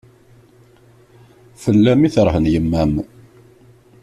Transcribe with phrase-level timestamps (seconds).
[1.61, 2.93] Fell-am i terhen yemma-m.